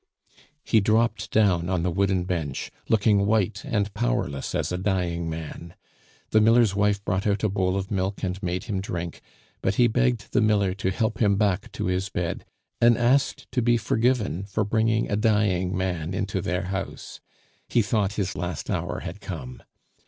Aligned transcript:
He 0.63 0.79
dropped 0.79 1.29
down 1.29 1.69
on 1.69 1.83
the 1.83 1.91
wooden 1.91 2.23
bench, 2.23 2.71
looking 2.89 3.27
white 3.27 3.61
and 3.63 3.93
powerless 3.93 4.55
as 4.55 4.71
a 4.71 4.77
dying 4.79 5.29
man; 5.29 5.75
the 6.31 6.41
miller's 6.41 6.75
wife 6.75 7.05
brought 7.05 7.27
out 7.27 7.43
a 7.43 7.49
bowl 7.49 7.77
of 7.77 7.91
milk 7.91 8.23
and 8.23 8.41
made 8.41 8.63
him 8.63 8.81
drink, 8.81 9.21
but 9.61 9.75
he 9.75 9.85
begged 9.85 10.29
the 10.31 10.41
miller 10.41 10.73
to 10.73 10.89
help 10.89 11.21
him 11.21 11.35
back 11.35 11.71
to 11.73 11.85
his 11.85 12.09
bed, 12.09 12.45
and 12.81 12.97
asked 12.97 13.45
to 13.51 13.61
be 13.61 13.77
forgiven 13.77 14.43
for 14.45 14.63
bringing 14.63 15.07
a 15.07 15.15
dying 15.15 15.77
man 15.77 16.15
into 16.15 16.41
their 16.41 16.63
house. 16.63 17.19
He 17.69 17.83
thought 17.83 18.13
his 18.13 18.35
last 18.35 18.71
hour 18.71 19.01
had 19.01 19.21
come. 19.21 19.61